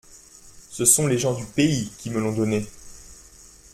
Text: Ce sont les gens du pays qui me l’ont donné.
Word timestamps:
Ce 0.71 0.83
sont 0.83 1.05
les 1.05 1.19
gens 1.19 1.35
du 1.35 1.45
pays 1.45 1.91
qui 1.99 2.09
me 2.09 2.19
l’ont 2.19 2.33
donné. 2.33 2.65